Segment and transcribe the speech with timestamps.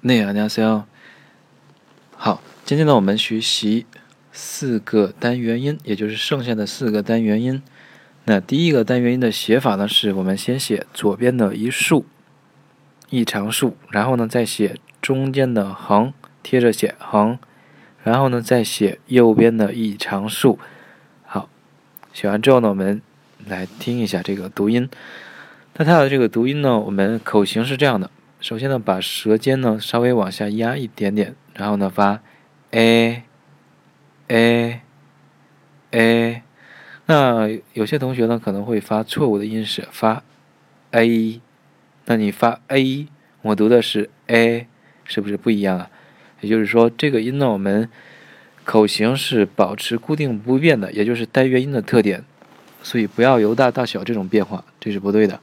[0.00, 0.84] 内안녕하세 요。
[2.16, 3.86] 好，今天呢，我们学习
[4.32, 7.62] 四个单元音，也就是剩下的四个单元音。
[8.24, 12.06] 那第一个单元音的写法呢，是我们先写左边的一竖
[13.10, 17.38] 一长竖，然后呢再写中间的横，贴着写横，
[18.02, 20.58] 然后呢再写右边的一长竖。
[21.24, 21.48] 好，
[22.12, 23.00] 写完之后呢，我们
[23.46, 24.88] 来听一下这个读音。
[25.76, 28.10] 那它的这个读音呢，我们口型是这样的。
[28.41, 32.21] 首先呢，把舌尖呢稍微往下压一点点，然后呢发
[32.71, 33.21] a
[34.27, 34.81] a
[35.91, 36.41] a。
[37.05, 40.23] 那有些同学呢可能会发错误的音是发
[40.89, 41.39] a，
[42.05, 43.07] 那你发 a，
[43.43, 44.67] 我读的是 a，
[45.03, 45.91] 是不是不一样啊？
[46.39, 47.87] 也就是说，这个音呢我们
[48.63, 52.23] 口型是保持固定不变的，也就是单元音的特点，
[52.81, 55.39] 所以不要由大到小这种变化，这是不对的。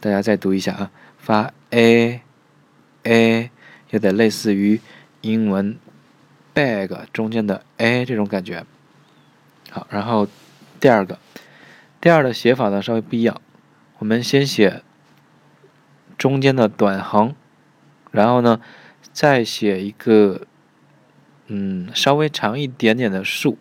[0.00, 0.90] 大家再读一下啊，
[1.28, 2.22] 发 a
[3.02, 3.50] a
[3.90, 4.80] 有点类似于
[5.20, 5.78] 英文
[6.54, 8.64] bag 中间的 a 这种感觉。
[9.70, 10.26] 好，然后
[10.80, 11.18] 第二个，
[12.00, 13.38] 第二的写法呢稍微不一样。
[13.98, 14.82] 我们先写
[16.16, 17.34] 中间的短横，
[18.10, 18.62] 然后呢
[19.12, 20.46] 再写一个
[21.48, 23.58] 嗯稍微长一点点的竖，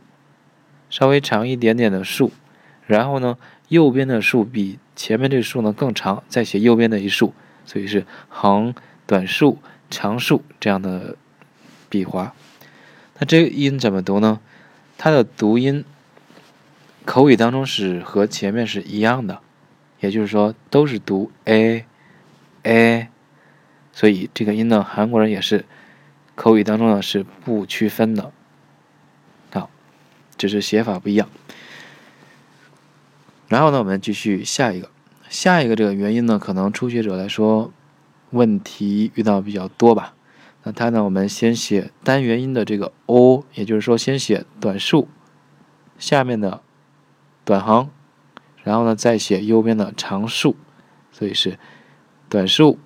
[0.90, 2.32] 稍微长一点点的竖，
[2.86, 3.38] 然后呢
[3.68, 4.80] 右边的竖比。
[4.96, 7.34] 前面这个竖呢更长，再写右边的一竖，
[7.68, 8.74] 所以是横
[9.06, 9.60] 短竖
[9.92, 11.16] 长竖这样的
[11.90, 12.34] 笔划。
[13.20, 14.40] 那这个音怎么读呢？
[14.98, 15.86] 它的读音
[17.06, 19.40] 口语当中是和前面是一样的，
[20.00, 21.86] 也就是说都是读 a
[22.64, 23.10] a，
[23.94, 25.66] 所以这个音呢韩国人也是
[26.36, 28.32] 口语当中呢是不区分的。
[29.54, 29.70] 好，
[30.38, 31.30] 只是写法不一样。
[33.48, 34.92] 然后呢，我们继续下一个，
[35.30, 37.72] 下一个这个元音呢，可能初学者来说
[38.32, 40.14] 问题遇到比较多吧。
[40.64, 45.08] 那它呢，我们先写单元音的这个 o，也就是说先写短竖
[45.98, 46.62] 下面的
[47.46, 47.90] 短横，
[48.64, 50.56] 然后呢再写右边的长竖，
[51.12, 51.58] 所以是
[52.30, 52.80] 短竖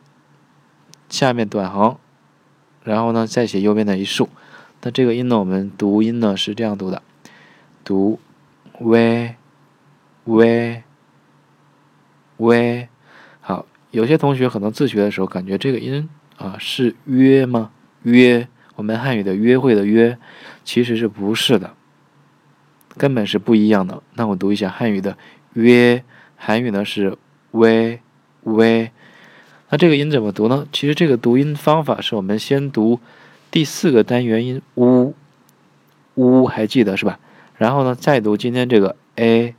[1.10, 1.98] 下面短横，
[2.84, 4.30] 然后呢再写右边的一竖。
[4.82, 7.02] 那这个音呢，我们读音呢是这样读的，
[7.84, 8.20] 读
[8.80, 9.36] v。
[10.26, 10.84] 喂，
[12.42, 12.90] 喂，
[13.40, 17.70] 好，有些同学可能自学的时候感觉这个音啊是约吗？
[18.02, 20.18] 约，我们汉语的约会的约，
[20.64, 21.76] 其实是不是的，
[22.98, 24.02] 根本是不一样的。
[24.16, 25.16] 那我读一下汉语的
[25.54, 26.04] 约，
[26.36, 27.16] 韩语呢是
[27.52, 28.00] 喂
[28.42, 28.90] 喂，
[29.70, 30.68] 那这个音怎么读呢？
[30.72, 33.00] 其实这个读音方法是我们先读
[33.52, 35.14] 第四个单元音呜
[36.16, 37.20] 呜，还记得是吧？
[37.56, 39.54] 然后呢再读今天这个 a。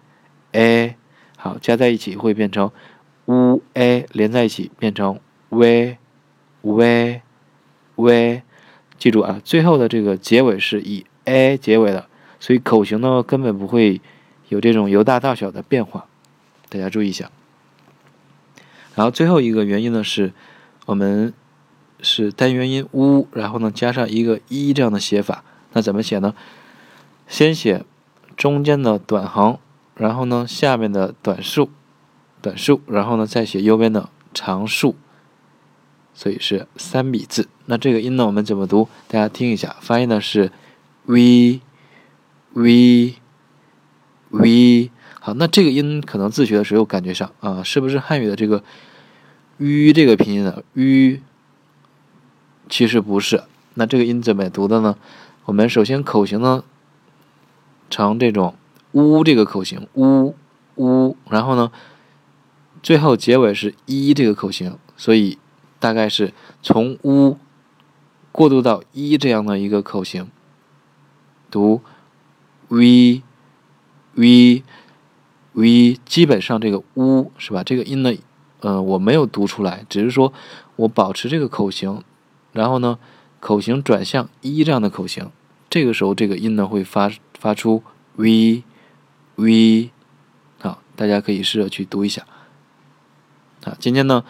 [0.55, 0.97] a
[1.43, 2.71] 好加在一起会变成
[3.25, 5.99] u a 连在一起变成 v
[6.61, 7.21] v
[7.97, 8.43] v，
[8.97, 12.07] 记住啊，最后的这个结尾是以 a 结尾的，
[12.39, 14.01] 所以口型呢根本不会
[14.51, 16.07] 有这种由大到小的变化，
[16.69, 17.29] 大家注意一下。
[18.95, 20.33] 然后最后一个元音呢是
[20.87, 21.35] 我们
[22.01, 25.43] 是单元音 u，然后呢加上一个一这样的写法，
[25.73, 26.37] 那怎么写呢？
[27.27, 27.85] 先写
[28.37, 29.59] 中间的短横。
[29.95, 31.71] 然后呢，下面的短竖，
[32.41, 34.97] 短竖，然后呢，再写右边的长竖，
[36.15, 37.49] 所以是三笔字。
[37.67, 38.89] 那这个音呢，我们怎么读？
[39.07, 40.51] 大家听一下，发音呢是
[41.05, 41.61] v
[42.55, 43.17] v
[44.31, 44.91] v。
[45.21, 48.65] 好，那这个音可能自学的时候感觉上啊，是不是汉语的这个
[49.59, 51.21] v 这个拼音的 v？
[52.69, 53.45] 其实不是。
[53.75, 54.97] 那这个音怎么读的呢？
[55.45, 56.65] 我们首先口型呢，
[57.91, 58.55] 成这种。
[58.93, 60.35] 呜这个口型，呜
[60.77, 61.73] 呜，然后呢，
[62.83, 65.39] 最后结尾是一这个口型，所以
[65.79, 66.33] 大概是
[66.63, 67.39] 从呜
[68.31, 70.31] 过渡到一这样的一个口型，
[71.51, 71.81] 读
[72.69, 73.23] v
[74.15, 74.63] v
[75.53, 77.63] v，基本上这个呜是吧？
[77.63, 78.15] 这个音呢，
[78.61, 80.33] 呃，我没有读出来，只是说
[80.77, 82.03] 我保持这个口型，
[82.53, 82.99] 然后呢，
[83.41, 85.31] 口型转向一这样的口型，
[85.71, 87.83] 这个时候这个音呢会发发出
[88.17, 88.63] v。
[89.43, 89.91] v，
[90.61, 92.27] 好，大家可以试着去读一下。
[93.65, 94.25] 啊，今天呢，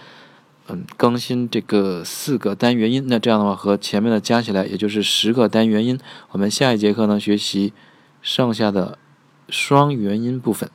[0.69, 5.99] 嗯，更新这个四个单元音，那这样的话和前面的加起来，也就是十个单元音。
[6.31, 7.73] 我们下一节课呢，学习
[8.21, 8.99] 剩下的
[9.49, 10.71] 双元音部分。